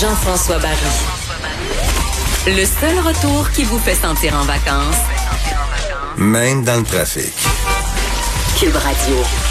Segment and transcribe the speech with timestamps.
[0.00, 0.76] Jean-François Barry.
[2.46, 4.96] Le seul retour qui vous fait sentir en vacances,
[6.16, 7.34] Même dans le trafic.
[8.60, 9.47] Cube Radio.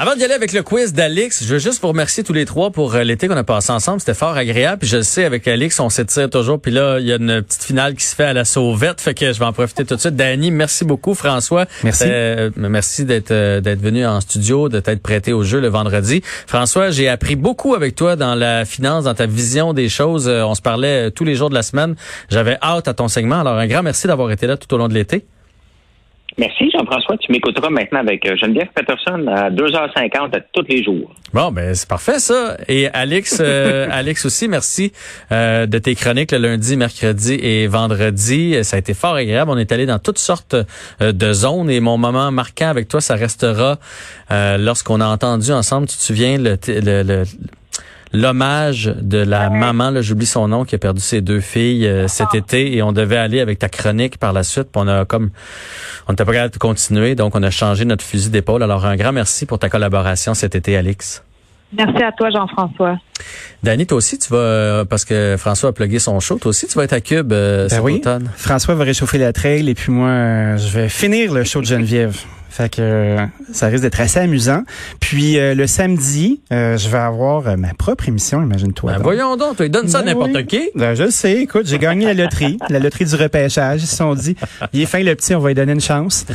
[0.00, 2.70] Avant d'y aller avec le quiz d'Alix, je veux juste vous remercier tous les trois
[2.70, 3.98] pour euh, l'été qu'on a passé ensemble.
[3.98, 4.78] C'était fort agréable.
[4.78, 6.60] Puis je le sais, avec Alix, on s'étire toujours.
[6.60, 9.00] Puis là, il y a une petite finale qui se fait à la sauvette.
[9.00, 10.14] Fait que je vais en profiter tout de suite.
[10.14, 11.14] Danny, merci beaucoup.
[11.14, 12.04] François, Merci.
[12.06, 16.22] euh, merci d'être euh, d'être venu en studio, de t'être prêté au jeu le vendredi.
[16.46, 20.28] François, j'ai appris beaucoup avec toi dans la finance, dans ta vision des choses.
[20.28, 21.96] Euh, on se parlait tous les jours de la semaine.
[22.30, 23.40] J'avais hâte à ton segment.
[23.40, 25.26] Alors un grand merci d'avoir été là tout au long de l'été.
[26.38, 27.16] Merci, Jean-François.
[27.18, 31.12] Tu m'écouteras maintenant avec euh, Geneviève Peterson à 2h50 à tous les jours.
[31.34, 32.56] Bon, ben c'est parfait ça.
[32.68, 34.92] Et Alex, euh, Alex aussi, merci
[35.32, 38.56] euh, de tes chroniques le lundi, mercredi et vendredi.
[38.62, 39.50] Ça a été fort agréable.
[39.50, 40.54] On est allé dans toutes sortes
[41.02, 43.78] euh, de zones et mon moment marquant avec toi, ça restera
[44.30, 47.24] euh, lorsqu'on a entendu ensemble, tu te souviens, le, le- le-
[48.12, 52.08] l'hommage de la maman, là, j'oublie son nom, qui a perdu ses deux filles euh,
[52.08, 54.68] cet été et on devait aller avec ta chronique par la suite.
[54.72, 55.30] Puis on a comme,
[56.06, 58.62] on n'était pas capable de continuer, donc on a changé notre fusil d'épaule.
[58.62, 61.22] Alors un grand merci pour ta collaboration cet été, Alix.
[61.76, 62.98] Merci à toi, Jean-François.
[63.62, 66.66] Dani, toi aussi, tu vas, euh, parce que François a plugué son show, toi aussi,
[66.66, 67.96] tu vas être à Cube euh, Ben cet oui.
[67.96, 68.30] automne.
[68.36, 71.66] François va réchauffer la trail et puis moi, euh, je vais finir le show de
[71.66, 72.16] Geneviève.
[72.48, 74.62] Fait que euh, ça risque d'être assez amusant.
[75.00, 78.92] Puis euh, le samedi, euh, je vais avoir euh, ma propre émission, imagine-toi.
[78.94, 80.46] Ben, voyons donc, toi, il donne ça à Ben n'importe oui.
[80.46, 80.70] qui.
[80.74, 83.82] Ben, je sais, écoute, j'ai gagné la loterie, la loterie du repêchage.
[83.82, 84.36] Ils se sont dit,
[84.72, 86.26] il est fin le petit, on va lui donner une chance.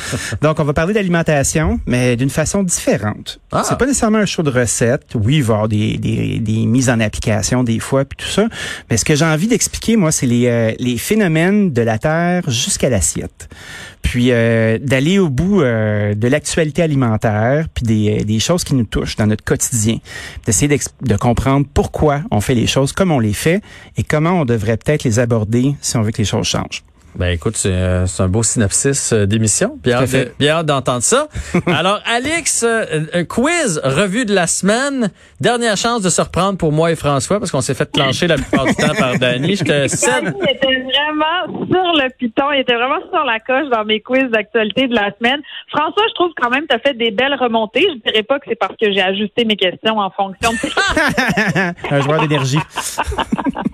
[0.41, 3.39] Donc, on va parler d'alimentation, mais d'une façon différente.
[3.51, 3.63] Ah.
[3.67, 5.15] C'est pas nécessairement un show de recettes.
[5.15, 8.31] Oui, il va y avoir des, des, des mises en application des fois, puis tout
[8.31, 8.47] ça.
[8.89, 12.43] Mais ce que j'ai envie d'expliquer, moi, c'est les, euh, les phénomènes de la Terre
[12.49, 13.49] jusqu'à l'assiette.
[14.03, 18.75] Puis euh, d'aller au bout euh, de l'actualité alimentaire, puis des, euh, des choses qui
[18.75, 19.97] nous touchent dans notre quotidien,
[20.45, 23.61] d'essayer de comprendre pourquoi on fait les choses comme on les fait
[23.97, 26.83] et comment on devrait peut-être les aborder si on veut que les choses changent.
[27.15, 29.77] Ben écoute, c'est euh, c'est un beau synopsis euh, d'émission.
[29.83, 31.27] Bien hâte, hâte d'entendre ça.
[31.67, 35.11] Alors, Alex, euh, un quiz, revue de la semaine.
[35.39, 38.35] Dernière chance de se reprendre pour moi et François, parce qu'on s'est fait plancher la
[38.35, 39.55] plupart du temps par Dani.
[39.55, 40.33] Je te cède.
[40.41, 44.31] Il était vraiment sur le piton, il était vraiment sur la coche dans mes quiz
[44.31, 45.41] d'actualité de la semaine.
[45.69, 47.85] François, je trouve quand même que tu as fait des belles remontées.
[47.89, 52.01] Je dirais pas que c'est parce que j'ai ajusté mes questions en fonction de un
[52.01, 52.59] joueur d'énergie.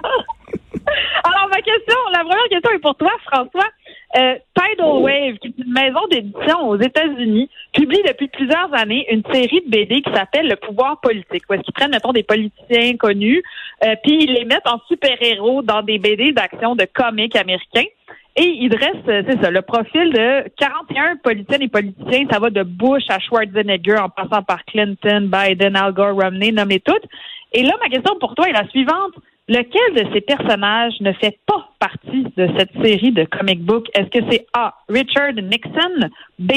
[1.50, 3.70] Alors, ma question, la première question est pour toi, François.
[4.18, 9.24] Euh, Tidal Wave, qui est une maison d'édition aux États-Unis, publie depuis plusieurs années une
[9.32, 12.98] série de BD qui s'appelle Le pouvoir politique, où est-ce qu'ils prennent, mettons, des politiciens
[12.98, 13.44] connus,
[13.84, 17.88] euh, puis ils les mettent en super-héros dans des BD d'action de comics américains.
[18.36, 22.26] Et ils dressent, euh, c'est ça, le profil de 41 politiciennes et politiciens.
[22.32, 26.80] Ça va de Bush à Schwarzenegger, en passant par Clinton, Biden, Al Gore, Romney, nommez
[26.80, 27.06] toutes.
[27.54, 29.14] Et là, ma question pour toi est la suivante.
[29.50, 33.88] Lequel de ces personnages ne fait pas partie de cette série de comic book?
[33.96, 34.76] Est-ce que c'est A.
[34.88, 36.52] Richard Nixon, B.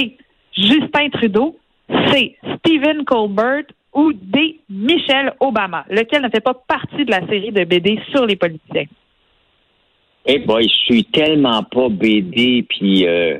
[0.54, 1.56] Justin Trudeau,
[1.88, 2.36] C.
[2.58, 3.64] Stephen Colbert
[3.94, 4.60] ou D.
[4.68, 5.86] Michelle Obama?
[5.88, 8.84] Lequel ne fait pas partie de la série de BD sur les politiciens?
[10.26, 13.38] Eh boy, je suis tellement pas BD puis euh,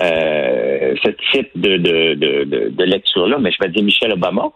[0.00, 4.50] euh, ce type de lecture-là, mais je vais dire Michelle Obama.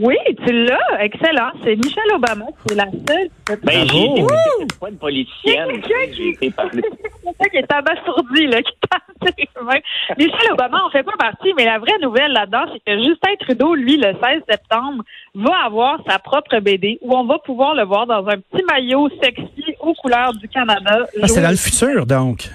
[0.00, 0.16] Oui,
[0.46, 1.00] tu l'as.
[1.00, 1.50] Excellent.
[1.62, 3.28] C'est Michelle Obama qui est la seule.
[3.62, 4.24] Ben, j'ai
[4.58, 5.54] c'est pas une politicienne.
[5.54, 6.82] Y a quelqu'un J'ai été parler.
[7.22, 9.78] C'est ça qui est abasourdi, là, qui passe les mains.
[10.18, 13.74] Michel Obama en fait pas partie, mais la vraie nouvelle là-dedans, c'est que Justin Trudeau,
[13.74, 15.04] lui, le 16 septembre,
[15.34, 19.08] va avoir sa propre BD où on va pouvoir le voir dans un petit maillot
[19.22, 21.06] sexy aux couleurs du Canada.
[21.22, 22.48] Ah, c'est dans le futur, donc.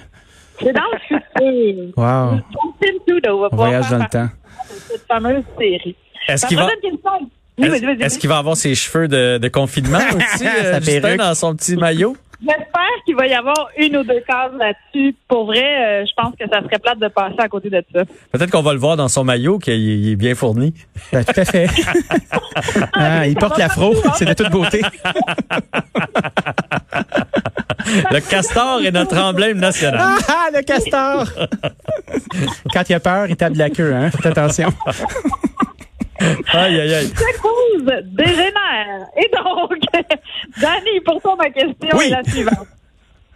[0.60, 1.94] C'est dans le futur.
[1.96, 2.40] Wow.
[2.82, 4.24] Justin Trudeau va On pouvoir voyage faire dans le temps.
[4.26, 5.96] de cette fameuse série.
[6.28, 6.68] Est-ce qu'il va,
[8.20, 12.16] qu'il avoir ses cheveux de, de confinement aussi, euh, Justin, dans son petit maillot?
[12.40, 15.16] J'espère qu'il va y avoir une ou deux cases là-dessus.
[15.28, 18.04] Pour vrai, euh, je pense que ça serait plate de passer à côté de ça.
[18.32, 20.76] Peut-être qu'on va le voir dans son maillot, qu'il il est bien fourni.
[21.12, 21.68] Ben, tout à fait.
[22.94, 24.82] ah, il porte l'afro, c'est de toute beauté.
[28.12, 30.02] Le castor est notre emblème national.
[30.02, 31.26] Ah, ah, le castor!
[32.74, 34.10] Quand il a peur, il tape de la queue, hein?
[34.12, 34.70] Faites attention.
[36.54, 37.12] Aïe, aïe, aïe.
[37.42, 39.08] Cause dégénère.
[39.18, 39.74] Et donc,
[40.62, 42.06] Danny, pour toi, ma question Oui.
[42.08, 42.68] est la suivante.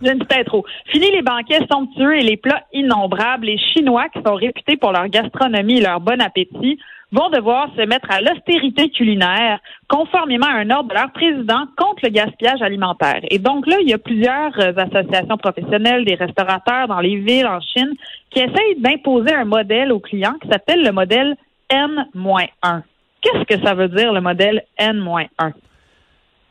[0.04, 0.66] J'ai une petite intro.
[0.88, 3.45] Fini les banquets somptueux et les plats innombrables.
[3.45, 6.80] Les Chinois, qui sont réputés pour leur gastronomie et leur bon appétit,
[7.12, 12.00] vont devoir se mettre à l'austérité culinaire, conformément à un ordre de leur président contre
[12.04, 13.19] le gaspillage alimentaire.
[13.30, 17.45] Et donc là, il y a plusieurs euh, associations professionnelles, des restaurateurs dans les villes
[17.48, 17.92] en Chine,
[18.31, 21.36] qui essayent d'imposer un modèle aux clients qui s'appelle le modèle
[21.71, 22.81] N-1.
[23.21, 25.27] Qu'est-ce que ça veut dire, le modèle N-1?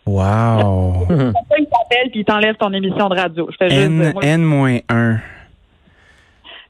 [0.06, 1.06] Wow.
[1.10, 3.48] Il t'appelle puis il t'enlève ton émission de radio?
[3.50, 5.18] Je fais juste N, dire, moi, N-1.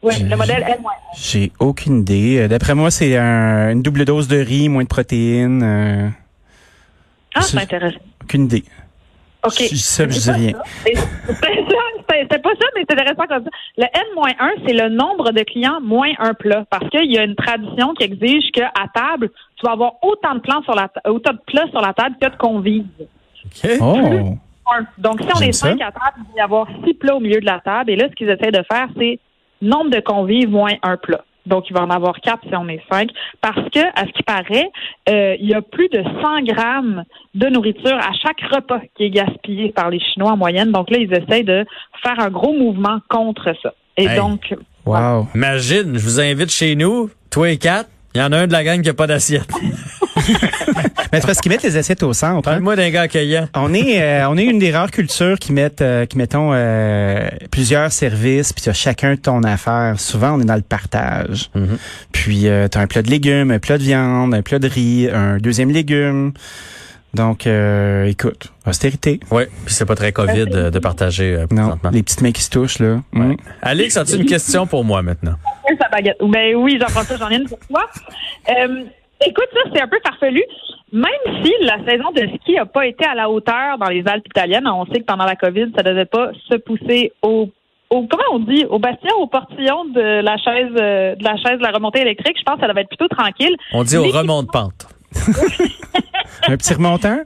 [0.02, 0.84] oui, le modèle N-1.
[1.16, 2.48] J'ai aucune idée.
[2.48, 5.62] D'après moi, c'est un- une double dose de riz, moins de protéines.
[5.62, 6.08] euh,
[7.34, 7.98] Ah, c'est intéressant.
[8.22, 8.64] aucune idée.
[9.44, 9.54] OK.
[9.58, 10.52] Je dis ça, C'est pas rien.
[12.30, 13.50] C'est pas ça, mais c'est intéressant comme ça.
[13.78, 16.64] Le N-1, c'est le nombre de clients moins un plat.
[16.70, 20.40] Parce qu'il y a une tradition qui exige qu'à table, tu vas avoir autant de
[20.40, 22.86] plats sur la, ta- autant de plats sur la table que de convives.
[23.46, 23.70] OK.
[23.80, 24.36] Oh.
[24.98, 25.68] Donc, si on est ça.
[25.68, 27.90] cinq à table, il va y avoir six plats au milieu de la table.
[27.90, 29.18] Et là, ce qu'ils essaient de faire, c'est
[29.62, 31.24] nombre de convives moins un plat.
[31.46, 33.10] Donc, il va en avoir quatre si on est cinq.
[33.40, 34.70] Parce que, à ce qui paraît,
[35.08, 37.04] euh, il y a plus de 100 grammes
[37.34, 40.72] de nourriture à chaque repas qui est gaspillé par les Chinois en moyenne.
[40.72, 41.64] Donc là, ils essayent de
[42.02, 43.74] faire un gros mouvement contre ça.
[43.96, 44.16] Et Hey.
[44.16, 44.54] donc,
[44.86, 45.28] Wow.
[45.34, 47.90] Imagine, je vous invite chez nous, toi et quatre.
[48.14, 49.48] Il y en a un de la gang qui n'a pas d'assiette.
[51.12, 52.36] Mais c'est parce qu'ils mettent les assiettes au centre.
[52.36, 52.42] hein.
[52.42, 53.48] Parle-moi d'un gars accueillant.
[53.54, 57.28] On est, euh, on est une des rares cultures qui mettent, euh, qui mettons euh,
[57.50, 59.98] plusieurs services, puis tu as chacun ton affaire.
[59.98, 61.50] Souvent, on est dans le partage.
[61.54, 61.78] Mhm.
[62.12, 65.08] Puis tu as un plat de légumes, un plat de viande, un plat de riz,
[65.12, 66.32] un deuxième légume.
[67.12, 69.18] Donc, euh, écoute, austérité.
[69.32, 72.42] Oui, puis c'est pas très COVID de, de partager euh, Non, les petites mains qui
[72.42, 73.00] se touchent là.
[73.12, 73.32] Mm.
[73.62, 75.34] Alex, as-tu une question pour moi maintenant?
[75.80, 76.18] Sa baguette.
[76.20, 77.86] Ben oui, Jean-François, j'en ai une pour toi.
[78.48, 78.84] Euh,
[79.26, 80.42] écoute, ça, c'est un peu farfelu.
[80.92, 84.26] Même si la saison de ski n'a pas été à la hauteur dans les Alpes
[84.26, 87.48] italiennes, on sait que pendant la COVID, ça ne devait pas se pousser au,
[87.90, 91.58] au comment on dit, au bastion, au portillon de la chaise euh, de la chaise
[91.58, 92.36] de la remontée électrique.
[92.38, 93.56] Je pense que ça devait être plutôt tranquille.
[93.72, 94.88] On dit au remont de pente.
[96.48, 97.18] Un petit remontant?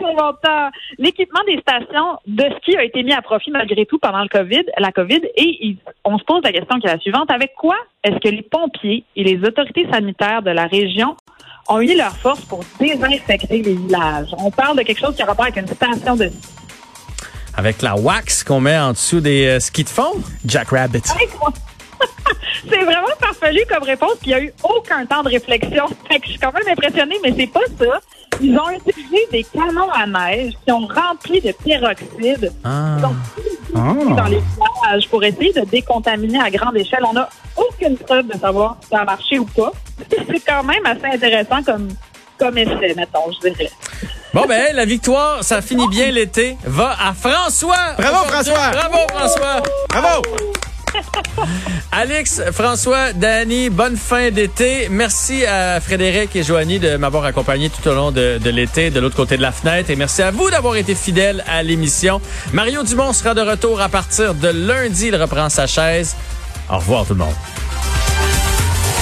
[0.00, 0.70] Longtemps.
[0.98, 4.64] L'équipement des stations de ski a été mis à profit malgré tout pendant le COVID,
[4.78, 7.30] la COVID, et il- on se pose la question qui est la suivante.
[7.30, 11.16] Avec quoi est-ce que les pompiers et les autorités sanitaires de la région
[11.68, 14.28] ont uni leurs forces pour désinfecter les villages?
[14.38, 16.38] On parle de quelque chose qui a rapport avec une station de ski.
[17.56, 20.12] Avec la wax qu'on met en dessous des euh, skis de fond?
[20.46, 21.02] Jack Rabbit.
[22.68, 25.86] C'est vraiment farfelu comme réponse, puis il n'y a eu aucun temps de réflexion.
[26.08, 28.00] Fait que je suis quand même impressionnée, mais c'est pas ça.
[28.40, 32.52] Ils ont utilisé des canons à neige qui ont rempli de peroxyde.
[32.64, 32.96] Ah.
[33.02, 33.14] Donc,
[33.72, 34.14] Oh.
[34.16, 37.04] dans les villages pour essayer de décontaminer à grande échelle.
[37.08, 39.70] On n'a aucune preuve de savoir si ça a marché ou pas.
[40.10, 41.86] C'est quand même assez intéressant comme,
[42.36, 43.70] comme essai, mettons, je dirais.
[44.34, 46.56] Bon, ben, la victoire, ça finit bien l'été.
[46.64, 47.94] Va à François!
[47.96, 48.24] Bravo.
[48.28, 48.70] François!
[48.72, 49.62] Bravo, François!
[49.88, 50.22] Bravo!
[51.92, 54.86] Alex, François, Danny, bonne fin d'été.
[54.90, 59.16] Merci à Frédéric et Joanie de m'avoir accompagné tout au long de, l'été de l'autre
[59.16, 59.90] côté de la fenêtre.
[59.90, 62.20] Et merci à vous d'avoir été fidèles à l'émission.
[62.52, 65.08] Mario Dumont sera de retour à partir de lundi.
[65.08, 66.14] Il reprend sa chaise.
[66.70, 67.34] Au revoir tout le monde.